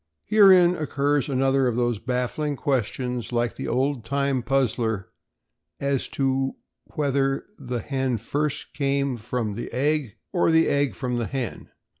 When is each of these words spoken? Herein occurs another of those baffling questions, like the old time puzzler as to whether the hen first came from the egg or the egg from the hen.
Herein 0.25 0.75
occurs 0.77 1.29
another 1.29 1.67
of 1.67 1.75
those 1.75 1.99
baffling 1.99 2.55
questions, 2.55 3.31
like 3.31 3.55
the 3.55 3.67
old 3.67 4.03
time 4.03 4.41
puzzler 4.41 5.09
as 5.79 6.07
to 6.07 6.55
whether 6.95 7.45
the 7.59 7.81
hen 7.81 8.17
first 8.17 8.73
came 8.73 9.15
from 9.15 9.53
the 9.53 9.71
egg 9.71 10.13
or 10.33 10.49
the 10.49 10.67
egg 10.67 10.95
from 10.95 11.17
the 11.17 11.27
hen. 11.27 11.69